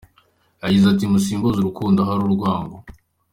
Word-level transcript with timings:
Yagize 0.63 0.85
ati 0.89 1.05
“Musimbuze 1.11 1.57
urukundo 1.59 1.97
ahari 2.01 2.21
urwango. 2.29 2.77